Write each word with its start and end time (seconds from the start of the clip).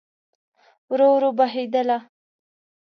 ورو، 0.91 1.07
ورو 1.13 1.29
بهیدله 1.37 1.97